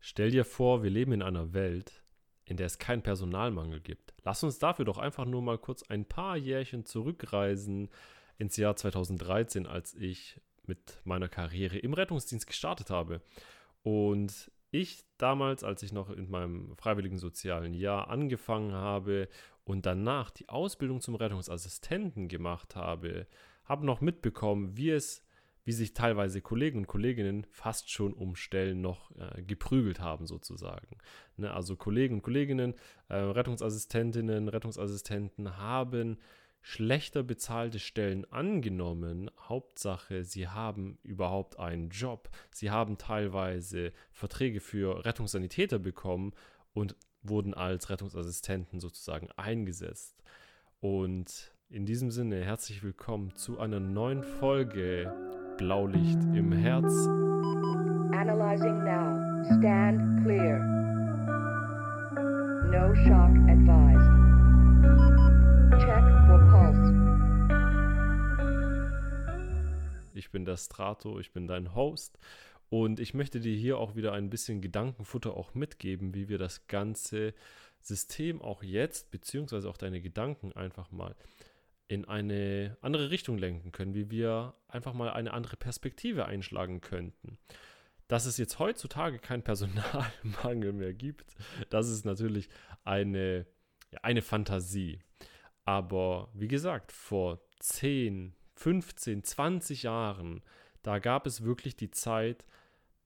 Stell 0.00 0.30
dir 0.30 0.44
vor, 0.44 0.82
wir 0.82 0.90
leben 0.90 1.12
in 1.12 1.22
einer 1.22 1.52
Welt, 1.52 2.02
in 2.46 2.56
der 2.56 2.66
es 2.66 2.78
keinen 2.78 3.02
Personalmangel 3.02 3.80
gibt. 3.80 4.14
Lass 4.24 4.42
uns 4.42 4.58
dafür 4.58 4.86
doch 4.86 4.98
einfach 4.98 5.26
nur 5.26 5.42
mal 5.42 5.58
kurz 5.58 5.82
ein 5.84 6.06
paar 6.06 6.36
Jährchen 6.36 6.84
zurückreisen 6.86 7.90
ins 8.38 8.56
Jahr 8.56 8.74
2013, 8.74 9.66
als 9.66 9.94
ich 9.94 10.40
mit 10.66 11.00
meiner 11.04 11.28
Karriere 11.28 11.78
im 11.78 11.92
Rettungsdienst 11.92 12.46
gestartet 12.46 12.88
habe. 12.88 13.20
Und 13.82 14.50
ich 14.70 15.04
damals, 15.18 15.64
als 15.64 15.82
ich 15.82 15.92
noch 15.92 16.10
in 16.10 16.30
meinem 16.30 16.74
freiwilligen 16.76 17.18
sozialen 17.18 17.74
Jahr 17.74 18.08
angefangen 18.08 18.72
habe 18.72 19.28
und 19.64 19.84
danach 19.84 20.30
die 20.30 20.48
Ausbildung 20.48 21.00
zum 21.00 21.16
Rettungsassistenten 21.16 22.28
gemacht 22.28 22.74
habe, 22.74 23.26
habe 23.64 23.84
noch 23.84 24.00
mitbekommen, 24.00 24.76
wie 24.76 24.90
es 24.90 25.22
wie 25.70 25.74
sich 25.74 25.94
teilweise 25.94 26.40
Kollegen 26.40 26.78
und 26.78 26.88
Kolleginnen 26.88 27.46
fast 27.52 27.92
schon 27.92 28.12
um 28.12 28.34
Stellen 28.34 28.80
noch 28.80 29.12
äh, 29.16 29.40
geprügelt 29.40 30.00
haben, 30.00 30.26
sozusagen. 30.26 30.98
Ne, 31.36 31.54
also 31.54 31.76
Kollegen 31.76 32.16
und 32.16 32.22
Kolleginnen, 32.22 32.74
äh, 33.08 33.14
Rettungsassistentinnen, 33.14 34.48
Rettungsassistenten 34.48 35.58
haben 35.58 36.18
schlechter 36.60 37.22
bezahlte 37.22 37.78
Stellen 37.78 38.24
angenommen. 38.32 39.30
Hauptsache, 39.38 40.24
sie 40.24 40.48
haben 40.48 40.98
überhaupt 41.04 41.60
einen 41.60 41.90
Job. 41.90 42.30
Sie 42.50 42.72
haben 42.72 42.98
teilweise 42.98 43.92
Verträge 44.10 44.58
für 44.58 45.04
Rettungssanitäter 45.04 45.78
bekommen 45.78 46.32
und 46.72 46.96
wurden 47.22 47.54
als 47.54 47.90
Rettungsassistenten 47.90 48.80
sozusagen 48.80 49.28
eingesetzt. 49.36 50.20
Und 50.80 51.52
in 51.68 51.86
diesem 51.86 52.10
Sinne 52.10 52.42
herzlich 52.42 52.82
willkommen 52.82 53.36
zu 53.36 53.60
einer 53.60 53.78
neuen 53.78 54.24
Folge 54.24 55.39
Blaulicht 55.60 56.18
im 56.34 56.52
Herz. 56.52 56.90
Analyzing 58.16 58.82
now. 58.82 59.12
Stand 59.44 60.24
clear. 60.24 60.58
No 62.70 62.94
shock 62.94 63.36
advised. 63.46 64.10
Check 65.78 66.04
for 66.26 66.40
pulse. 66.50 66.94
Ich 70.14 70.30
bin 70.30 70.46
der 70.46 70.56
Strato, 70.56 71.20
ich 71.20 71.34
bin 71.34 71.46
dein 71.46 71.74
Host 71.74 72.18
und 72.70 72.98
ich 72.98 73.12
möchte 73.12 73.38
dir 73.38 73.54
hier 73.54 73.76
auch 73.76 73.94
wieder 73.94 74.14
ein 74.14 74.30
bisschen 74.30 74.62
Gedankenfutter 74.62 75.36
auch 75.36 75.52
mitgeben, 75.52 76.14
wie 76.14 76.30
wir 76.30 76.38
das 76.38 76.68
ganze 76.68 77.34
System 77.82 78.40
auch 78.40 78.62
jetzt, 78.62 79.10
beziehungsweise 79.10 79.68
auch 79.68 79.76
deine 79.76 80.00
Gedanken 80.00 80.54
einfach 80.54 80.90
mal 80.90 81.14
in 81.90 82.04
eine 82.04 82.76
andere 82.82 83.10
Richtung 83.10 83.36
lenken 83.36 83.72
können, 83.72 83.94
wie 83.94 84.12
wir 84.12 84.54
einfach 84.68 84.94
mal 84.94 85.10
eine 85.10 85.32
andere 85.32 85.56
Perspektive 85.56 86.24
einschlagen 86.24 86.80
könnten. 86.80 87.36
Dass 88.06 88.26
es 88.26 88.38
jetzt 88.38 88.60
heutzutage 88.60 89.18
keinen 89.18 89.42
Personalmangel 89.42 90.72
mehr 90.72 90.94
gibt, 90.94 91.34
das 91.68 91.88
ist 91.88 92.04
natürlich 92.04 92.48
eine, 92.84 93.44
eine 94.02 94.22
Fantasie. 94.22 95.00
Aber 95.64 96.30
wie 96.32 96.46
gesagt, 96.46 96.92
vor 96.92 97.40
10, 97.58 98.36
15, 98.54 99.24
20 99.24 99.82
Jahren, 99.82 100.42
da 100.82 101.00
gab 101.00 101.26
es 101.26 101.42
wirklich 101.42 101.74
die 101.74 101.90
Zeit, 101.90 102.46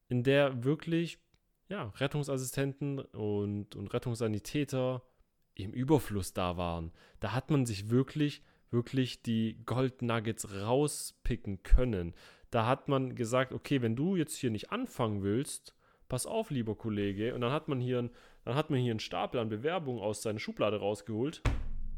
in 0.09 0.25
der 0.25 0.63
wirklich 0.63 1.19
ja, 1.71 1.85
Rettungsassistenten 1.97 2.99
und, 2.99 3.77
und 3.77 3.95
Rettungssanitäter 3.95 5.03
im 5.55 5.73
Überfluss 5.73 6.35
da 6.35 6.59
waren. 6.59 6.93
Da 7.21 7.33
hat 7.33 7.51
man 7.51 7.65
sich 7.65 7.89
wirklich 7.89 8.43
wirklich 8.75 9.23
die 9.23 9.57
Gold 9.65 10.03
Nuggets 10.03 10.53
rauspicken 10.53 11.63
können. 11.63 12.13
Da 12.51 12.67
hat 12.67 12.89
man 12.89 13.15
gesagt, 13.15 13.53
okay, 13.53 13.81
wenn 13.81 13.97
du 13.97 14.17
jetzt 14.17 14.37
hier 14.37 14.51
nicht 14.51 14.71
anfangen 14.71 15.23
willst, 15.23 15.75
pass 16.09 16.27
auf, 16.27 16.51
lieber 16.51 16.77
Kollege. 16.77 17.35
Und 17.35 17.41
dann 17.41 17.53
hat 17.53 17.69
man 17.69 17.81
hier, 17.81 18.11
dann 18.45 18.55
hat 18.55 18.69
man 18.69 18.79
hier 18.79 18.91
einen 18.91 19.01
Stapel 19.01 19.41
an 19.41 19.49
Bewerbungen 19.49 20.03
aus 20.03 20.23
seiner 20.23 20.39
Schublade 20.39 20.79
rausgeholt. 20.79 21.43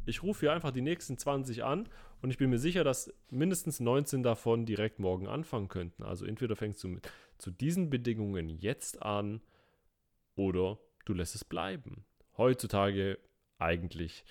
Ich 0.06 0.22
rufe 0.22 0.40
hier 0.40 0.52
einfach 0.52 0.70
die 0.70 0.82
nächsten 0.82 1.18
20 1.18 1.64
an 1.64 1.88
und 2.22 2.30
ich 2.30 2.38
bin 2.38 2.48
mir 2.48 2.58
sicher, 2.58 2.84
dass 2.84 3.12
mindestens 3.28 3.80
19 3.80 4.22
davon 4.22 4.64
direkt 4.64 5.00
morgen 5.00 5.26
anfangen 5.26 5.68
könnten. 5.68 6.04
Also 6.04 6.24
entweder 6.24 6.54
fängst 6.54 6.82
du 6.84 6.88
mit, 6.88 7.10
zu 7.38 7.50
diesen 7.50 7.90
Bedingungen 7.90 8.48
jetzt 8.48 9.02
an 9.02 9.40
oder 10.36 10.78
du 11.04 11.12
lässt 11.12 11.34
es 11.34 11.44
bleiben. 11.44 12.04
Heutzutage 12.38 13.18
eigentlich 13.58 14.24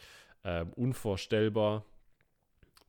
äh, 0.44 0.64
unvorstellbar 0.76 1.86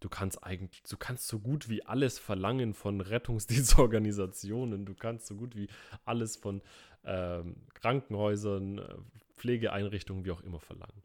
du 0.01 0.09
kannst 0.09 0.43
eigentlich, 0.45 0.83
du 0.83 0.97
kannst 0.97 1.29
so 1.29 1.39
gut 1.39 1.69
wie 1.69 1.85
alles 1.85 2.19
verlangen 2.19 2.75
von 2.75 3.01
Rettungsdienstorganisationen, 3.01 4.85
du 4.85 4.95
kannst 4.95 5.27
so 5.27 5.37
gut 5.37 5.57
wie 5.57 5.69
alles 6.05 6.37
von 6.37 6.63
ähm, 7.05 7.57
Krankenhäusern, 7.75 8.79
äh, 8.79 8.95
Pflegeeinrichtungen, 9.37 10.25
wie 10.25 10.33
auch 10.33 10.43
immer 10.43 10.61
verlangen. 10.61 11.03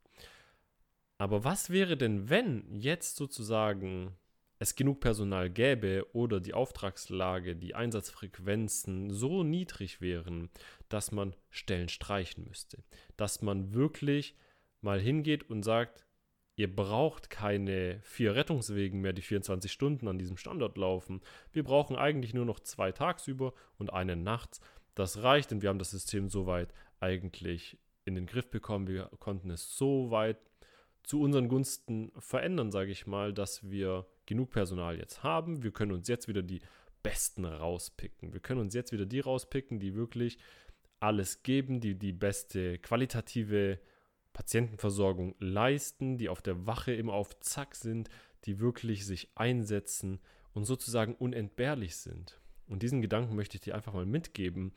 Aber 1.17 1.43
was 1.43 1.69
wäre 1.69 1.97
denn, 1.97 2.29
wenn 2.29 2.63
jetzt 2.73 3.15
sozusagen 3.15 4.15
es 4.57 4.75
genug 4.75 4.99
Personal 4.99 5.49
gäbe 5.49 6.05
oder 6.13 6.39
die 6.39 6.53
Auftragslage, 6.53 7.55
die 7.55 7.73
Einsatzfrequenzen 7.73 9.09
so 9.09 9.43
niedrig 9.43 10.01
wären, 10.01 10.49
dass 10.87 11.11
man 11.11 11.35
Stellen 11.49 11.89
streichen 11.89 12.45
müsste, 12.47 12.83
dass 13.17 13.41
man 13.41 13.73
wirklich 13.73 14.35
mal 14.81 14.99
hingeht 14.99 15.49
und 15.49 15.63
sagt, 15.63 16.05
Ihr 16.55 16.73
braucht 16.73 17.29
keine 17.29 17.99
vier 18.03 18.35
Rettungswegen 18.35 19.01
mehr, 19.01 19.13
die 19.13 19.21
24 19.21 19.71
Stunden 19.71 20.07
an 20.07 20.19
diesem 20.19 20.37
Standort 20.37 20.77
laufen. 20.77 21.21
Wir 21.51 21.63
brauchen 21.63 21.95
eigentlich 21.95 22.33
nur 22.33 22.45
noch 22.45 22.59
zwei 22.59 22.91
tagsüber 22.91 23.53
und 23.77 23.93
einen 23.93 24.23
nachts. 24.23 24.59
Das 24.95 25.23
reicht, 25.23 25.51
denn 25.51 25.61
wir 25.61 25.69
haben 25.69 25.79
das 25.79 25.91
System 25.91 26.29
soweit 26.29 26.73
eigentlich 26.99 27.77
in 28.05 28.15
den 28.15 28.25
Griff 28.25 28.49
bekommen. 28.49 28.87
Wir 28.87 29.09
konnten 29.19 29.49
es 29.49 29.75
so 29.75 30.11
weit 30.11 30.37
zu 31.03 31.21
unseren 31.21 31.47
Gunsten 31.47 32.11
verändern, 32.19 32.71
sage 32.71 32.91
ich 32.91 33.07
mal, 33.07 33.33
dass 33.33 33.69
wir 33.69 34.05
genug 34.25 34.51
Personal 34.51 34.97
jetzt 34.97 35.23
haben. 35.23 35.63
Wir 35.63 35.71
können 35.71 35.91
uns 35.91 36.07
jetzt 36.07 36.27
wieder 36.27 36.43
die 36.43 36.61
Besten 37.01 37.45
rauspicken. 37.45 38.33
Wir 38.33 38.39
können 38.39 38.61
uns 38.61 38.73
jetzt 38.73 38.91
wieder 38.91 39.05
die 39.05 39.19
rauspicken, 39.19 39.79
die 39.79 39.95
wirklich 39.95 40.37
alles 40.99 41.41
geben, 41.43 41.81
die 41.81 41.95
die 41.95 42.13
beste 42.13 42.77
qualitative 42.77 43.79
Patientenversorgung 44.33 45.35
leisten, 45.39 46.17
die 46.17 46.29
auf 46.29 46.41
der 46.41 46.65
Wache 46.65 46.93
immer 46.93 47.13
auf 47.13 47.39
Zack 47.39 47.75
sind, 47.75 48.09
die 48.45 48.59
wirklich 48.59 49.05
sich 49.05 49.29
einsetzen 49.35 50.19
und 50.53 50.65
sozusagen 50.65 51.15
unentbehrlich 51.15 51.95
sind. 51.95 52.39
Und 52.67 52.83
diesen 52.83 53.01
Gedanken 53.01 53.35
möchte 53.35 53.57
ich 53.57 53.61
dir 53.61 53.75
einfach 53.75 53.93
mal 53.93 54.05
mitgeben. 54.05 54.73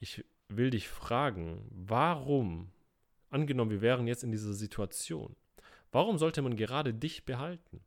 Ich 0.00 0.24
will 0.48 0.70
dich 0.70 0.88
fragen, 0.88 1.66
warum, 1.70 2.70
angenommen, 3.30 3.70
wir 3.70 3.80
wären 3.80 4.06
jetzt 4.06 4.24
in 4.24 4.32
dieser 4.32 4.54
Situation, 4.54 5.36
warum 5.92 6.18
sollte 6.18 6.42
man 6.42 6.56
gerade 6.56 6.94
dich 6.94 7.24
behalten? 7.24 7.80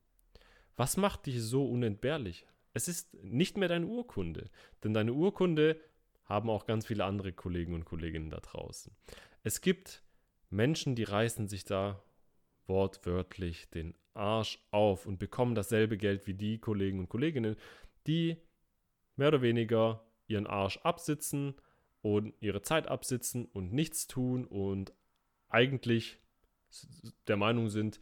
Was 0.77 0.97
macht 0.97 1.25
dich 1.25 1.41
so 1.41 1.65
unentbehrlich? 1.65 2.45
Es 2.73 2.87
ist 2.87 3.13
nicht 3.23 3.57
mehr 3.57 3.67
deine 3.67 3.85
Urkunde, 3.85 4.49
denn 4.83 4.93
deine 4.93 5.13
Urkunde 5.13 5.79
haben 6.23 6.49
auch 6.49 6.65
ganz 6.65 6.85
viele 6.85 7.03
andere 7.03 7.33
Kollegen 7.33 7.73
und 7.73 7.83
Kolleginnen 7.85 8.29
da 8.29 8.39
draußen. 8.39 8.95
Es 9.43 9.59
gibt 9.59 10.01
Menschen, 10.51 10.95
die 10.95 11.03
reißen 11.03 11.47
sich 11.47 11.65
da 11.65 12.03
wortwörtlich 12.67 13.69
den 13.69 13.95
Arsch 14.13 14.59
auf 14.71 15.05
und 15.05 15.17
bekommen 15.17 15.55
dasselbe 15.55 15.97
Geld 15.97 16.27
wie 16.27 16.33
die 16.33 16.59
Kollegen 16.59 16.99
und 16.99 17.09
Kolleginnen, 17.09 17.55
die 18.07 18.37
mehr 19.15 19.29
oder 19.29 19.41
weniger 19.41 20.05
ihren 20.27 20.47
Arsch 20.47 20.77
absitzen 20.77 21.55
und 22.01 22.33
ihre 22.39 22.61
Zeit 22.61 22.87
absitzen 22.87 23.45
und 23.45 23.73
nichts 23.73 24.07
tun 24.07 24.45
und 24.45 24.93
eigentlich 25.49 26.19
der 27.27 27.37
Meinung 27.37 27.69
sind, 27.69 27.99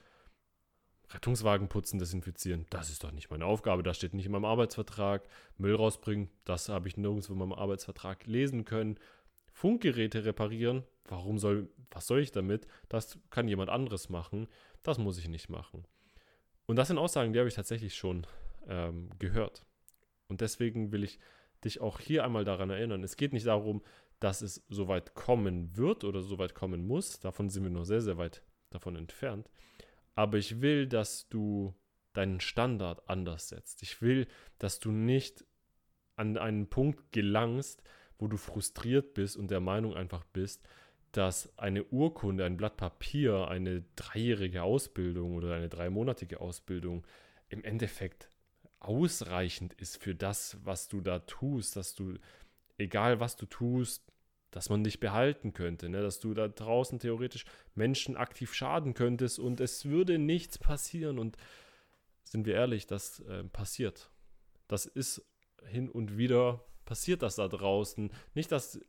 Rettungswagen 1.11 1.69
putzen, 1.69 1.97
desinfizieren, 1.97 2.67
das 2.69 2.89
ist 2.91 3.03
doch 3.03 3.11
nicht 3.11 3.31
meine 3.31 3.45
Aufgabe, 3.45 3.81
das 3.81 3.97
steht 3.97 4.13
nicht 4.13 4.27
in 4.27 4.31
meinem 4.31 4.45
Arbeitsvertrag. 4.45 5.27
Müll 5.57 5.75
rausbringen, 5.75 6.29
das 6.45 6.69
habe 6.69 6.87
ich 6.87 6.97
nirgendwo 6.97 7.33
in 7.33 7.39
meinem 7.39 7.53
Arbeitsvertrag 7.53 8.27
lesen 8.27 8.63
können. 8.63 8.99
Funkgeräte 9.59 10.23
reparieren, 10.23 10.83
warum 11.03 11.37
soll, 11.37 11.69
was 11.91 12.07
soll 12.07 12.21
ich 12.21 12.31
damit? 12.31 12.65
Das 12.87 13.19
kann 13.29 13.49
jemand 13.49 13.69
anderes 13.69 14.07
machen, 14.07 14.47
das 14.83 14.97
muss 14.97 15.17
ich 15.17 15.27
nicht 15.27 15.49
machen. 15.49 15.85
Und 16.65 16.77
das 16.77 16.87
sind 16.87 16.97
Aussagen, 16.97 17.33
die 17.33 17.39
habe 17.39 17.49
ich 17.49 17.55
tatsächlich 17.55 17.93
schon 17.93 18.25
ähm, 18.69 19.09
gehört. 19.19 19.65
Und 20.29 20.39
deswegen 20.39 20.93
will 20.93 21.03
ich 21.03 21.19
dich 21.65 21.81
auch 21.81 21.99
hier 21.99 22.23
einmal 22.23 22.45
daran 22.45 22.69
erinnern. 22.69 23.03
Es 23.03 23.17
geht 23.17 23.33
nicht 23.33 23.47
darum, 23.47 23.83
dass 24.21 24.41
es 24.41 24.63
so 24.69 24.87
weit 24.87 25.13
kommen 25.13 25.75
wird 25.75 26.05
oder 26.05 26.21
so 26.21 26.37
weit 26.37 26.55
kommen 26.55 26.87
muss. 26.87 27.19
Davon 27.19 27.49
sind 27.49 27.63
wir 27.63 27.69
noch 27.69 27.83
sehr, 27.83 27.99
sehr 27.99 28.17
weit 28.17 28.41
davon 28.69 28.95
entfernt. 28.95 29.49
Aber 30.15 30.37
ich 30.37 30.61
will, 30.61 30.87
dass 30.87 31.27
du 31.27 31.75
deinen 32.13 32.39
Standard 32.39 33.09
anders 33.09 33.49
setzt. 33.49 33.83
Ich 33.83 34.01
will, 34.01 34.25
dass 34.57 34.79
du 34.79 34.93
nicht 34.93 35.43
an 36.15 36.37
einen 36.37 36.69
Punkt 36.69 37.11
gelangst, 37.11 37.83
wo 38.19 38.27
du 38.27 38.37
frustriert 38.37 39.13
bist 39.13 39.37
und 39.37 39.49
der 39.49 39.61
Meinung 39.61 39.95
einfach 39.95 40.23
bist, 40.25 40.61
dass 41.11 41.57
eine 41.57 41.85
Urkunde, 41.85 42.45
ein 42.45 42.57
Blatt 42.57 42.77
Papier, 42.77 43.47
eine 43.47 43.83
dreijährige 43.95 44.61
Ausbildung 44.61 45.33
oder 45.33 45.55
eine 45.55 45.69
dreimonatige 45.69 46.39
Ausbildung 46.39 47.07
im 47.47 47.63
Endeffekt 47.63 48.29
ausreichend 48.79 49.73
ist 49.73 50.01
für 50.01 50.13
das, 50.13 50.57
was 50.63 50.87
du 50.87 51.01
da 51.01 51.19
tust, 51.19 51.75
dass 51.75 51.95
du, 51.95 52.15
egal 52.77 53.19
was 53.19 53.35
du 53.35 53.45
tust, 53.45 54.03
dass 54.51 54.69
man 54.69 54.83
dich 54.83 54.99
behalten 54.99 55.53
könnte, 55.53 55.89
ne? 55.89 56.01
dass 56.01 56.19
du 56.19 56.33
da 56.33 56.47
draußen 56.47 56.99
theoretisch 56.99 57.45
Menschen 57.75 58.15
aktiv 58.15 58.53
schaden 58.53 58.93
könntest 58.93 59.39
und 59.39 59.59
es 59.59 59.85
würde 59.85 60.17
nichts 60.17 60.57
passieren. 60.57 61.19
Und 61.19 61.37
sind 62.23 62.45
wir 62.45 62.55
ehrlich, 62.55 62.87
das 62.87 63.19
äh, 63.21 63.43
passiert. 63.43 64.11
Das 64.67 64.85
ist 64.85 65.25
hin 65.65 65.89
und 65.89 66.17
wieder 66.17 66.63
passiert 66.89 67.21
das 67.21 67.35
da 67.35 67.47
draußen. 67.47 68.11
Nicht, 68.33 68.51
dass 68.51 68.81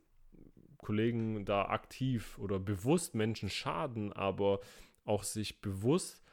Kollegen 0.77 1.45
da 1.45 1.65
aktiv 1.65 2.39
oder 2.39 2.59
bewusst 2.59 3.13
Menschen 3.13 3.47
schaden, 3.47 4.11
aber 4.11 4.59
auch 5.05 5.21
sich 5.21 5.61
bewusst 5.61 6.23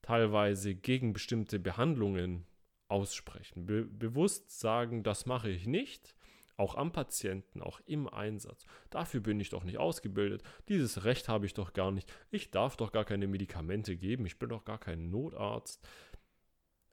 teilweise 0.00 0.74
gegen 0.74 1.12
bestimmte 1.12 1.58
Behandlungen 1.58 2.46
aussprechen. 2.88 3.66
Be 3.66 3.84
bewusst 3.84 4.58
sagen, 4.58 5.02
das 5.02 5.26
mache 5.26 5.50
ich 5.50 5.66
nicht 5.66 6.14
auch 6.56 6.76
am 6.76 6.92
Patienten, 6.92 7.60
auch 7.60 7.80
im 7.84 8.08
Einsatz. 8.08 8.64
Dafür 8.88 9.20
bin 9.20 9.38
ich 9.38 9.50
doch 9.50 9.64
nicht 9.64 9.76
ausgebildet. 9.76 10.42
Dieses 10.68 11.04
Recht 11.04 11.28
habe 11.28 11.44
ich 11.44 11.52
doch 11.52 11.74
gar 11.74 11.90
nicht. 11.90 12.10
Ich 12.30 12.50
darf 12.50 12.76
doch 12.76 12.90
gar 12.90 13.04
keine 13.04 13.26
Medikamente 13.26 13.96
geben. 13.96 14.24
Ich 14.24 14.38
bin 14.38 14.48
doch 14.48 14.64
gar 14.64 14.78
kein 14.78 15.10
Notarzt. 15.10 15.86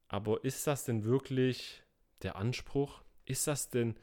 Aber 0.09 0.43
ist 0.43 0.67
das 0.67 0.83
denn 0.83 1.05
wirklich 1.05 1.83
der 2.21 2.35
Anspruch? 2.35 3.03
Ist 3.25 3.47
das 3.47 3.69
denn 3.69 3.95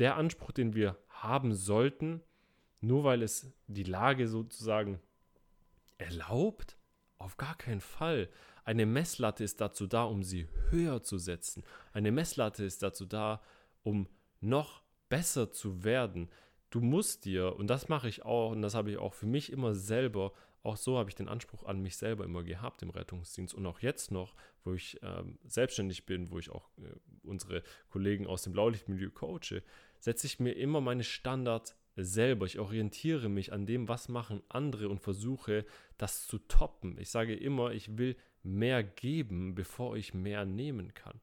der 0.00 0.16
Anspruch, 0.16 0.52
den 0.52 0.74
wir 0.74 0.96
haben 1.08 1.54
sollten, 1.54 2.22
nur 2.80 3.04
weil 3.04 3.22
es 3.22 3.52
die 3.66 3.84
Lage 3.84 4.26
sozusagen 4.26 4.98
erlaubt? 5.98 6.76
Auf 7.18 7.36
gar 7.36 7.54
keinen 7.56 7.82
Fall. 7.82 8.28
Eine 8.64 8.86
Messlatte 8.86 9.44
ist 9.44 9.60
dazu 9.60 9.86
da, 9.86 10.04
um 10.04 10.22
sie 10.22 10.48
höher 10.70 11.02
zu 11.02 11.18
setzen. 11.18 11.62
Eine 11.92 12.12
Messlatte 12.12 12.64
ist 12.64 12.82
dazu 12.82 13.04
da, 13.04 13.42
um 13.82 14.08
noch 14.40 14.82
besser 15.08 15.52
zu 15.52 15.84
werden. 15.84 16.30
Du 16.70 16.80
musst 16.80 17.24
dir, 17.24 17.56
und 17.56 17.66
das 17.66 17.88
mache 17.88 18.08
ich 18.08 18.24
auch, 18.24 18.52
und 18.52 18.62
das 18.62 18.74
habe 18.74 18.90
ich 18.90 18.98
auch 18.98 19.12
für 19.12 19.26
mich 19.26 19.52
immer 19.52 19.74
selber, 19.74 20.32
auch 20.62 20.76
so 20.76 20.98
habe 20.98 21.10
ich 21.10 21.16
den 21.16 21.28
Anspruch 21.28 21.64
an 21.64 21.80
mich 21.80 21.96
selber 21.96 22.24
immer 22.24 22.42
gehabt 22.42 22.82
im 22.82 22.90
Rettungsdienst 22.90 23.54
und 23.54 23.66
auch 23.66 23.80
jetzt 23.80 24.10
noch, 24.10 24.34
wo 24.62 24.74
ich 24.74 25.00
ähm, 25.02 25.38
selbstständig 25.44 26.06
bin, 26.06 26.30
wo 26.30 26.38
ich 26.38 26.50
auch 26.50 26.68
äh, 26.78 26.94
unsere 27.22 27.62
Kollegen 27.88 28.26
aus 28.26 28.42
dem 28.42 28.52
Blaulichtmilieu 28.52 29.10
coache, 29.10 29.62
setze 30.00 30.26
ich 30.26 30.40
mir 30.40 30.52
immer 30.52 30.80
meine 30.80 31.04
Standards 31.04 31.76
selber. 31.96 32.46
Ich 32.46 32.58
orientiere 32.58 33.28
mich 33.28 33.52
an 33.52 33.66
dem, 33.66 33.88
was 33.88 34.08
machen 34.08 34.42
andere 34.48 34.88
und 34.88 35.00
versuche, 35.00 35.64
das 35.98 36.26
zu 36.26 36.38
toppen. 36.38 36.98
Ich 36.98 37.10
sage 37.10 37.34
immer, 37.34 37.72
ich 37.72 37.98
will 37.98 38.16
mehr 38.42 38.82
geben, 38.82 39.54
bevor 39.54 39.96
ich 39.96 40.14
mehr 40.14 40.44
nehmen 40.44 40.94
kann. 40.94 41.20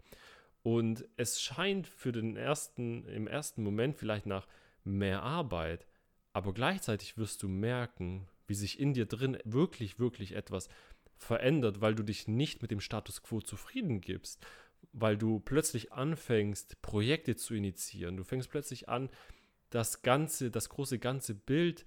Und 0.64 1.08
es 1.16 1.42
scheint 1.42 1.88
für 1.88 2.12
den 2.12 2.36
ersten, 2.36 3.08
im 3.08 3.28
ersten 3.28 3.64
Moment 3.64 3.96
vielleicht 3.96 4.26
nach 4.26 4.48
mehr 4.84 5.24
Arbeit, 5.24 5.88
aber 6.34 6.54
gleichzeitig 6.54 7.18
wirst 7.18 7.42
du 7.42 7.48
merken, 7.48 8.28
wie 8.48 8.54
sich 8.54 8.80
in 8.80 8.94
dir 8.94 9.06
drin 9.06 9.38
wirklich, 9.44 10.00
wirklich 10.00 10.34
etwas 10.34 10.70
verändert, 11.16 11.82
weil 11.82 11.96
du 11.96 12.04
dich 12.04 12.28
nicht 12.28 12.62
mit 12.62 12.72
dem 12.72 12.80
Status 12.80 13.24
quo 13.24 13.42
zufrieden 13.42 14.02
gibst, 14.02 14.46
weil 14.94 15.18
du 15.18 15.40
plötzlich 15.40 15.94
anfängst, 15.94 16.82
Projekte 16.82 17.36
zu 17.36 17.54
initiieren. 17.54 18.18
Du 18.18 18.24
fängst 18.24 18.50
plötzlich 18.50 18.90
an, 18.90 19.10
das 19.70 20.02
ganze, 20.02 20.50
das 20.50 20.70
große 20.70 21.00
ganze 21.00 21.36
Bild 21.36 21.86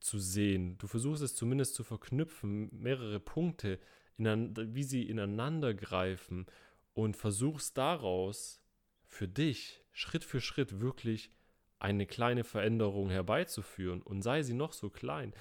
zu 0.00 0.18
sehen. 0.18 0.78
Du 0.78 0.86
versuchst 0.86 1.22
es 1.22 1.34
zumindest 1.34 1.74
zu 1.74 1.84
verknüpfen, 1.84 2.70
mehrere 2.72 3.20
Punkte, 3.20 3.78
wie 4.16 4.84
sie 4.84 5.02
ineinander 5.02 5.74
greifen 5.74 6.46
und 6.94 7.16
versuchst 7.16 7.76
daraus 7.76 8.62
für 9.04 9.28
dich 9.28 9.82
Schritt 9.92 10.24
für 10.24 10.40
Schritt 10.40 10.80
wirklich 10.80 11.30
eine 11.78 12.06
kleine 12.06 12.44
Veränderung 12.44 13.10
herbeizuführen 13.10 14.02
und 14.02 14.22
sei 14.22 14.42
sie 14.42 14.54
noch 14.54 14.72
so 14.72 14.88
klein, 14.88 15.34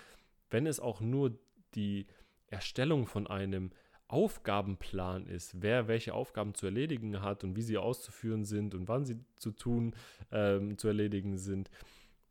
wenn 0.49 0.65
es 0.65 0.79
auch 0.79 0.99
nur 0.99 1.37
die 1.75 2.07
Erstellung 2.47 3.05
von 3.05 3.27
einem 3.27 3.71
Aufgabenplan 4.11 5.27
ist, 5.27 5.61
wer 5.61 5.87
welche 5.87 6.13
Aufgaben 6.13 6.53
zu 6.53 6.65
erledigen 6.65 7.21
hat 7.21 7.43
und 7.43 7.55
wie 7.55 7.61
sie 7.61 7.77
auszuführen 7.77 8.43
sind 8.43 8.75
und 8.75 8.87
wann 8.87 9.05
sie 9.05 9.19
zu 9.37 9.51
tun, 9.51 9.95
ähm, 10.31 10.77
zu 10.77 10.87
erledigen 10.87 11.37
sind. 11.37 11.69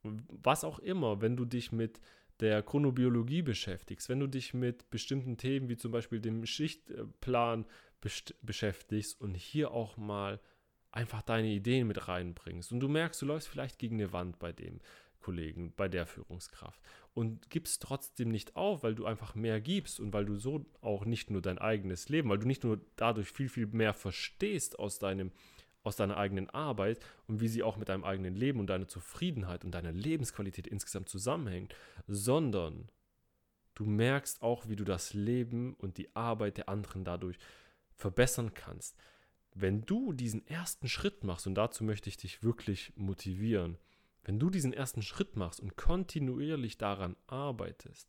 Was 0.02 0.64
auch 0.64 0.78
immer, 0.78 1.20
wenn 1.20 1.36
du 1.36 1.44
dich 1.44 1.72
mit 1.72 2.00
der 2.40 2.62
Chronobiologie 2.62 3.42
beschäftigst, 3.42 4.08
wenn 4.08 4.20
du 4.20 4.26
dich 4.26 4.54
mit 4.54 4.90
bestimmten 4.90 5.36
Themen 5.36 5.68
wie 5.68 5.76
zum 5.76 5.92
Beispiel 5.92 6.20
dem 6.20 6.46
Schichtplan 6.46 7.66
beschäftigst 8.42 9.20
und 9.20 9.34
hier 9.34 9.72
auch 9.72 9.96
mal 9.96 10.40
einfach 10.90 11.22
deine 11.22 11.48
Ideen 11.48 11.86
mit 11.86 12.08
reinbringst. 12.08 12.72
Und 12.72 12.80
du 12.80 12.88
merkst, 12.88 13.20
du 13.22 13.26
läufst 13.26 13.48
vielleicht 13.48 13.78
gegen 13.78 13.96
eine 13.96 14.12
Wand 14.12 14.38
bei 14.38 14.52
dem 14.52 14.80
Kollegen, 15.20 15.72
bei 15.76 15.88
der 15.88 16.06
Führungskraft 16.06 16.80
und 17.14 17.50
gibst 17.50 17.82
trotzdem 17.82 18.30
nicht 18.30 18.56
auf, 18.56 18.82
weil 18.82 18.94
du 18.94 19.06
einfach 19.06 19.34
mehr 19.34 19.60
gibst 19.60 20.00
und 20.00 20.12
weil 20.12 20.24
du 20.24 20.36
so 20.36 20.64
auch 20.80 21.04
nicht 21.04 21.30
nur 21.30 21.42
dein 21.42 21.58
eigenes 21.58 22.08
Leben, 22.08 22.30
weil 22.30 22.38
du 22.38 22.46
nicht 22.46 22.64
nur 22.64 22.80
dadurch 22.96 23.30
viel, 23.32 23.48
viel 23.48 23.66
mehr 23.66 23.94
verstehst 23.94 24.78
aus 24.78 24.98
deinem 24.98 25.32
aus 25.82 25.96
deiner 25.96 26.18
eigenen 26.18 26.50
Arbeit 26.50 27.00
und 27.26 27.40
wie 27.40 27.48
sie 27.48 27.62
auch 27.62 27.76
mit 27.76 27.88
deinem 27.88 28.04
eigenen 28.04 28.34
Leben 28.34 28.60
und 28.60 28.66
deiner 28.66 28.88
Zufriedenheit 28.88 29.64
und 29.64 29.70
deiner 29.70 29.92
Lebensqualität 29.92 30.66
insgesamt 30.66 31.08
zusammenhängt, 31.08 31.74
sondern 32.06 32.90
du 33.74 33.86
merkst 33.86 34.42
auch, 34.42 34.68
wie 34.68 34.76
du 34.76 34.84
das 34.84 35.14
Leben 35.14 35.74
und 35.74 35.96
die 35.96 36.14
Arbeit 36.14 36.58
der 36.58 36.68
anderen 36.68 37.04
dadurch 37.04 37.38
verbessern 37.94 38.52
kannst. 38.52 38.96
Wenn 39.54 39.82
du 39.82 40.12
diesen 40.12 40.46
ersten 40.46 40.88
Schritt 40.88 41.24
machst, 41.24 41.46
und 41.46 41.54
dazu 41.54 41.82
möchte 41.82 42.08
ich 42.08 42.16
dich 42.16 42.42
wirklich 42.42 42.92
motivieren, 42.96 43.78
wenn 44.24 44.38
du 44.38 44.50
diesen 44.50 44.72
ersten 44.72 45.02
Schritt 45.02 45.36
machst 45.36 45.60
und 45.60 45.76
kontinuierlich 45.76 46.78
daran 46.78 47.16
arbeitest, 47.26 48.08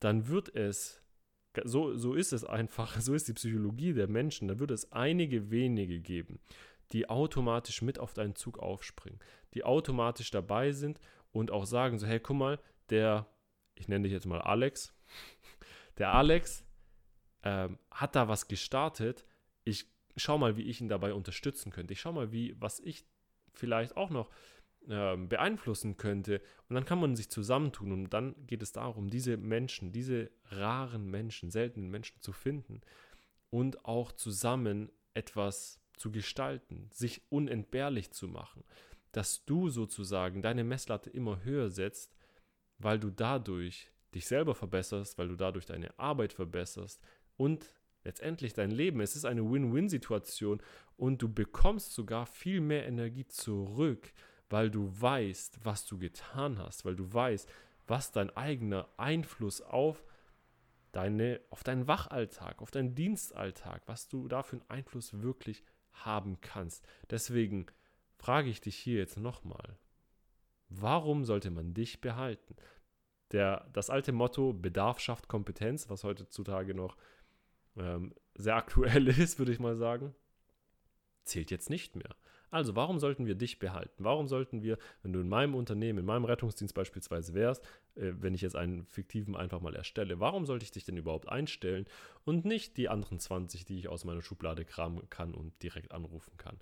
dann 0.00 0.28
wird 0.28 0.54
es, 0.54 1.02
so, 1.64 1.96
so 1.96 2.14
ist 2.14 2.32
es 2.32 2.44
einfach, 2.44 3.00
so 3.00 3.14
ist 3.14 3.28
die 3.28 3.34
Psychologie 3.34 3.92
der 3.92 4.08
Menschen, 4.08 4.48
dann 4.48 4.58
wird 4.58 4.70
es 4.70 4.92
einige 4.92 5.50
wenige 5.50 6.00
geben, 6.00 6.40
die 6.92 7.08
automatisch 7.08 7.82
mit 7.82 7.98
auf 7.98 8.14
deinen 8.14 8.36
Zug 8.36 8.58
aufspringen, 8.58 9.20
die 9.54 9.64
automatisch 9.64 10.30
dabei 10.30 10.72
sind 10.72 11.00
und 11.32 11.50
auch 11.50 11.66
sagen 11.66 11.98
so, 11.98 12.06
hey, 12.06 12.20
guck 12.20 12.36
mal, 12.36 12.60
der, 12.90 13.26
ich 13.74 13.88
nenne 13.88 14.04
dich 14.04 14.12
jetzt 14.12 14.26
mal 14.26 14.40
Alex, 14.40 14.94
der 15.98 16.12
Alex, 16.12 16.64
ähm, 17.42 17.78
hat 17.90 18.16
da 18.16 18.28
was 18.28 18.48
gestartet. 18.48 19.24
Ich 19.64 19.86
schau 20.16 20.38
mal, 20.38 20.56
wie 20.56 20.62
ich 20.62 20.80
ihn 20.80 20.88
dabei 20.88 21.12
unterstützen 21.12 21.70
könnte. 21.70 21.92
Ich 21.92 22.00
schau 22.00 22.12
mal, 22.12 22.32
wie, 22.32 22.60
was 22.60 22.80
ich 22.80 23.04
vielleicht 23.52 23.96
auch 23.96 24.10
noch 24.10 24.30
ähm, 24.88 25.28
beeinflussen 25.28 25.96
könnte. 25.96 26.40
Und 26.68 26.74
dann 26.74 26.84
kann 26.84 27.00
man 27.00 27.16
sich 27.16 27.30
zusammentun 27.30 27.92
und 27.92 28.10
dann 28.10 28.34
geht 28.46 28.62
es 28.62 28.72
darum, 28.72 29.08
diese 29.08 29.36
Menschen, 29.36 29.92
diese 29.92 30.30
raren 30.50 31.10
Menschen, 31.10 31.50
seltenen 31.50 31.90
Menschen 31.90 32.20
zu 32.20 32.32
finden 32.32 32.80
und 33.50 33.84
auch 33.84 34.12
zusammen 34.12 34.90
etwas 35.14 35.80
zu 35.96 36.10
gestalten, 36.10 36.88
sich 36.92 37.22
unentbehrlich 37.30 38.10
zu 38.10 38.28
machen, 38.28 38.64
dass 39.12 39.44
du 39.46 39.70
sozusagen 39.70 40.42
deine 40.42 40.64
Messlatte 40.64 41.10
immer 41.10 41.42
höher 41.42 41.70
setzt, 41.70 42.16
weil 42.78 42.98
du 42.98 43.10
dadurch 43.10 43.90
dich 44.14 44.26
selber 44.26 44.54
verbesserst, 44.54 45.16
weil 45.18 45.28
du 45.28 45.36
dadurch 45.36 45.66
deine 45.66 45.98
Arbeit 45.98 46.32
verbesserst, 46.32 47.02
und 47.36 47.72
letztendlich 48.04 48.54
dein 48.54 48.70
Leben. 48.70 49.00
Es 49.00 49.16
ist 49.16 49.24
eine 49.24 49.50
Win-Win-Situation 49.50 50.62
und 50.96 51.22
du 51.22 51.32
bekommst 51.32 51.92
sogar 51.92 52.26
viel 52.26 52.60
mehr 52.60 52.86
Energie 52.86 53.26
zurück, 53.26 54.12
weil 54.48 54.70
du 54.70 54.90
weißt, 55.00 55.64
was 55.64 55.86
du 55.86 55.98
getan 55.98 56.58
hast, 56.58 56.84
weil 56.84 56.96
du 56.96 57.12
weißt, 57.12 57.48
was 57.86 58.12
dein 58.12 58.36
eigener 58.36 58.88
Einfluss 58.96 59.60
auf 59.60 60.04
deine, 60.92 61.40
auf 61.50 61.62
deinen 61.62 61.86
Wachalltag, 61.86 62.62
auf 62.62 62.70
deinen 62.70 62.94
Dienstalltag, 62.94 63.82
was 63.86 64.08
du 64.08 64.28
da 64.28 64.42
für 64.42 64.56
einen 64.56 64.70
Einfluss 64.70 65.20
wirklich 65.20 65.62
haben 65.92 66.40
kannst. 66.40 66.84
Deswegen 67.10 67.66
frage 68.16 68.48
ich 68.48 68.60
dich 68.60 68.76
hier 68.76 68.98
jetzt 68.98 69.18
nochmal, 69.18 69.78
warum 70.68 71.24
sollte 71.24 71.50
man 71.50 71.74
dich 71.74 72.00
behalten? 72.00 72.56
Der, 73.32 73.68
das 73.72 73.90
alte 73.90 74.12
Motto 74.12 74.52
Bedarf 74.52 75.00
schafft 75.00 75.28
Kompetenz, 75.28 75.90
was 75.90 76.04
heutzutage 76.04 76.74
noch 76.74 76.96
ähm, 77.76 78.14
sehr 78.34 78.56
aktuell 78.56 79.08
ist, 79.18 79.38
würde 79.38 79.52
ich 79.52 79.60
mal 79.60 79.76
sagen, 79.76 80.14
zählt 81.24 81.50
jetzt 81.50 81.70
nicht 81.70 81.96
mehr. 81.96 82.14
Also, 82.50 82.76
warum 82.76 82.98
sollten 82.98 83.26
wir 83.26 83.34
dich 83.34 83.58
behalten? 83.58 84.04
Warum 84.04 84.28
sollten 84.28 84.62
wir, 84.62 84.78
wenn 85.02 85.12
du 85.12 85.20
in 85.20 85.28
meinem 85.28 85.54
Unternehmen, 85.54 86.00
in 86.00 86.04
meinem 86.04 86.24
Rettungsdienst 86.24 86.74
beispielsweise 86.74 87.34
wärst, 87.34 87.64
äh, 87.96 88.12
wenn 88.18 88.34
ich 88.34 88.40
jetzt 88.40 88.56
einen 88.56 88.86
fiktiven 88.86 89.36
einfach 89.36 89.60
mal 89.60 89.74
erstelle, 89.74 90.20
warum 90.20 90.46
sollte 90.46 90.64
ich 90.64 90.70
dich 90.70 90.84
denn 90.84 90.96
überhaupt 90.96 91.28
einstellen 91.28 91.86
und 92.24 92.44
nicht 92.44 92.76
die 92.76 92.88
anderen 92.88 93.18
20, 93.18 93.64
die 93.64 93.78
ich 93.78 93.88
aus 93.88 94.04
meiner 94.04 94.22
Schublade 94.22 94.64
kramen 94.64 95.08
kann 95.10 95.34
und 95.34 95.60
direkt 95.62 95.92
anrufen 95.92 96.36
kann? 96.36 96.58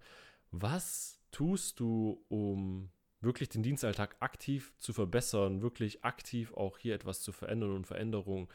Was 0.50 1.20
tust 1.30 1.80
du, 1.80 2.24
um 2.28 2.90
wirklich 3.20 3.48
den 3.48 3.62
Dienstalltag 3.62 4.16
aktiv 4.20 4.72
zu 4.78 4.92
verbessern, 4.92 5.62
wirklich 5.62 6.04
aktiv 6.04 6.52
auch 6.54 6.78
hier 6.78 6.94
etwas 6.94 7.22
zu 7.22 7.32
verändern 7.32 7.72
und 7.72 7.86
Veränderungen 7.86 8.48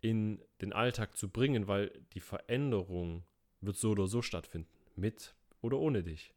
in 0.00 0.40
den 0.60 0.72
Alltag 0.72 1.16
zu 1.16 1.28
bringen, 1.28 1.66
weil 1.66 1.90
die 2.14 2.20
Veränderung 2.20 3.24
wird 3.60 3.76
so 3.76 3.90
oder 3.90 4.06
so 4.06 4.22
stattfinden, 4.22 4.68
mit 4.96 5.34
oder 5.60 5.78
ohne 5.78 6.02
dich. 6.02 6.32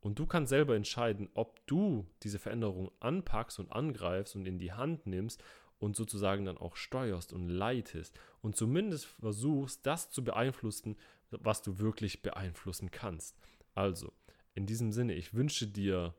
Und 0.00 0.18
du 0.18 0.26
kannst 0.26 0.50
selber 0.50 0.74
entscheiden, 0.76 1.28
ob 1.34 1.64
du 1.66 2.06
diese 2.22 2.38
Veränderung 2.38 2.90
anpackst 3.00 3.58
und 3.58 3.70
angreifst 3.70 4.34
und 4.34 4.46
in 4.46 4.58
die 4.58 4.72
Hand 4.72 5.06
nimmst 5.06 5.42
und 5.78 5.94
sozusagen 5.94 6.44
dann 6.44 6.58
auch 6.58 6.76
steuerst 6.76 7.32
und 7.32 7.48
leitest 7.48 8.18
und 8.40 8.56
zumindest 8.56 9.06
versuchst, 9.06 9.84
das 9.86 10.10
zu 10.10 10.24
beeinflussen, 10.24 10.96
was 11.30 11.62
du 11.62 11.78
wirklich 11.78 12.22
beeinflussen 12.22 12.90
kannst. 12.90 13.36
Also, 13.74 14.12
in 14.54 14.66
diesem 14.66 14.92
Sinne, 14.92 15.14
ich 15.14 15.34
wünsche 15.34 15.66
dir 15.66 16.14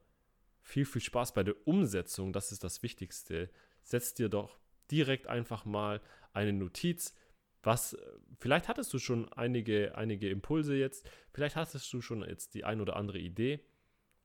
viel, 0.62 0.86
viel 0.86 1.02
Spaß 1.02 1.34
bei 1.34 1.44
der 1.44 1.56
Umsetzung. 1.68 2.34
Das 2.34 2.52
ist 2.52 2.64
das 2.64 2.84
Wichtigste. 2.84 3.50
Setz 3.84 4.14
dir 4.14 4.30
doch 4.30 4.58
direkt 4.90 5.28
einfach 5.28 5.66
mal 5.66 6.02
eine 6.34 6.54
Notiz. 6.54 7.16
Was, 7.64 7.98
vielleicht 8.40 8.68
hattest 8.68 8.94
du 8.94 9.00
schon 9.00 9.32
einige, 9.34 9.96
einige 9.96 10.30
Impulse 10.30 10.76
jetzt, 10.76 11.08
vielleicht 11.34 11.56
hattest 11.56 11.92
du 11.94 12.02
schon 12.02 12.24
jetzt 12.24 12.56
die 12.56 12.64
ein 12.64 12.82
oder 12.82 12.96
andere 12.96 13.20
Idee 13.20 13.60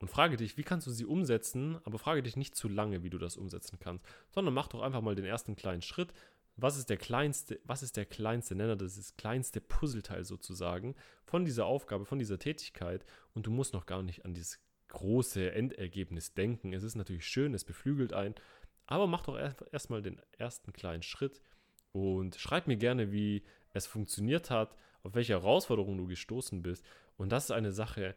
und 0.00 0.08
frage 0.08 0.36
dich, 0.36 0.56
wie 0.56 0.62
kannst 0.62 0.86
du 0.86 0.90
sie 0.90 1.06
umsetzen, 1.06 1.78
aber 1.84 1.98
frage 1.98 2.22
dich 2.22 2.36
nicht 2.36 2.54
zu 2.54 2.68
lange, 2.68 3.02
wie 3.02 3.10
du 3.10 3.18
das 3.18 3.36
umsetzen 3.36 3.78
kannst, 3.78 4.04
sondern 4.30 4.54
mach 4.54 4.68
doch 4.68 4.82
einfach 4.82 5.00
mal 5.00 5.14
den 5.14 5.24
ersten 5.24 5.56
kleinen 5.56 5.82
Schritt. 5.82 6.12
Was 6.56 6.76
ist 6.78 6.88
der 6.88 6.96
kleinste, 6.96 7.60
was 7.64 7.82
ist 7.82 7.96
der 7.96 8.06
kleinste 8.06 8.54
Nenner, 8.54 8.76
das 8.76 8.96
ist 8.96 9.10
das 9.10 9.16
kleinste 9.16 9.60
Puzzleteil 9.60 10.24
sozusagen 10.24 10.94
von 11.24 11.44
dieser 11.44 11.66
Aufgabe, 11.66 12.06
von 12.06 12.18
dieser 12.18 12.38
Tätigkeit 12.38 13.04
und 13.34 13.46
du 13.46 13.50
musst 13.50 13.74
noch 13.74 13.86
gar 13.86 14.02
nicht 14.02 14.24
an 14.24 14.32
dieses 14.32 14.58
große 14.88 15.52
Endergebnis 15.52 16.32
denken. 16.34 16.72
Es 16.72 16.82
ist 16.82 16.94
natürlich 16.94 17.26
schön, 17.26 17.52
es 17.52 17.64
beflügelt 17.64 18.12
ein, 18.12 18.34
aber 18.86 19.06
mach 19.06 19.22
doch 19.22 19.38
erstmal 19.70 20.00
den 20.00 20.20
ersten 20.38 20.72
kleinen 20.72 21.02
Schritt 21.02 21.42
und 21.92 22.36
schreib 22.36 22.66
mir 22.66 22.76
gerne, 22.76 23.12
wie 23.12 23.42
es 23.72 23.86
funktioniert 23.86 24.50
hat, 24.50 24.76
auf 25.02 25.14
welche 25.14 25.34
Herausforderungen 25.34 25.98
du 25.98 26.06
gestoßen 26.06 26.62
bist. 26.62 26.84
Und 27.16 27.30
das 27.30 27.44
ist 27.44 27.50
eine 27.50 27.72
Sache, 27.72 28.14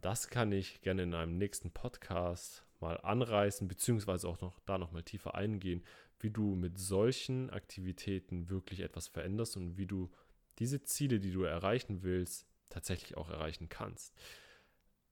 das 0.00 0.28
kann 0.28 0.52
ich 0.52 0.80
gerne 0.82 1.02
in 1.02 1.14
einem 1.14 1.36
nächsten 1.38 1.70
Podcast 1.70 2.64
mal 2.80 2.98
anreißen, 2.98 3.68
beziehungsweise 3.68 4.28
auch 4.28 4.40
noch 4.40 4.60
da 4.60 4.78
nochmal 4.78 5.02
tiefer 5.02 5.34
eingehen, 5.34 5.84
wie 6.20 6.30
du 6.30 6.54
mit 6.54 6.78
solchen 6.78 7.50
Aktivitäten 7.50 8.48
wirklich 8.50 8.80
etwas 8.80 9.08
veränderst 9.08 9.56
und 9.56 9.76
wie 9.76 9.86
du 9.86 10.10
diese 10.58 10.82
Ziele, 10.82 11.20
die 11.20 11.30
du 11.30 11.42
erreichen 11.42 12.02
willst, 12.02 12.46
tatsächlich 12.70 13.16
auch 13.16 13.30
erreichen 13.30 13.68
kannst. 13.68 14.14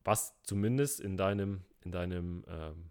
Was 0.04 0.40
zumindest 0.42 1.00
in 1.00 1.16
deinem, 1.16 1.64
in 1.84 1.92
deinem 1.92 2.44
ähm, 2.48 2.90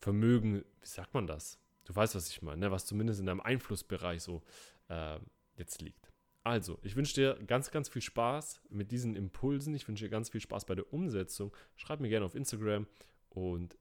Vermögen, 0.00 0.64
wie 0.80 0.86
sagt 0.86 1.14
man 1.14 1.26
das? 1.26 1.58
Du 1.84 1.94
weißt, 1.94 2.14
was 2.14 2.28
ich 2.28 2.42
meine, 2.42 2.60
ne? 2.60 2.70
was 2.70 2.86
zumindest 2.86 3.20
in 3.20 3.26
deinem 3.26 3.40
Einflussbereich 3.40 4.22
so 4.22 4.42
äh, 4.88 5.18
jetzt 5.56 5.82
liegt. 5.82 6.01
Also, 6.44 6.78
ich 6.82 6.96
wünsche 6.96 7.14
dir 7.14 7.38
ganz, 7.46 7.70
ganz 7.70 7.88
viel 7.88 8.02
Spaß 8.02 8.62
mit 8.68 8.90
diesen 8.90 9.14
Impulsen. 9.14 9.74
Ich 9.74 9.86
wünsche 9.86 10.04
dir 10.04 10.10
ganz 10.10 10.30
viel 10.30 10.40
Spaß 10.40 10.64
bei 10.64 10.74
der 10.74 10.92
Umsetzung. 10.92 11.54
Schreib 11.76 12.00
mir 12.00 12.08
gerne 12.08 12.26
auf 12.26 12.34
Instagram 12.34 12.86
und 13.30 13.76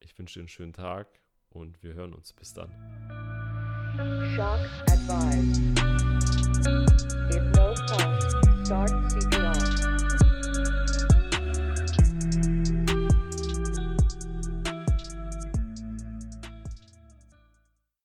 ich 0.00 0.18
wünsche 0.18 0.34
dir 0.34 0.42
einen 0.42 0.48
schönen 0.48 0.74
Tag 0.74 1.08
und 1.48 1.82
wir 1.82 1.94
hören 1.94 2.12
uns. 2.12 2.32
Bis 2.34 2.52
dann. 2.52 2.70
Shock 4.36 4.60